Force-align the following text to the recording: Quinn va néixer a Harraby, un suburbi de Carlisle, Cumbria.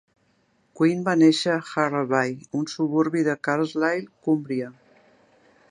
Quinn 0.79 1.03
va 1.07 1.13
néixer 1.23 1.51
a 1.55 1.57
Harraby, 1.73 2.33
un 2.61 2.65
suburbi 2.75 3.25
de 3.29 3.37
Carlisle, 3.49 4.03
Cumbria. 4.29 4.73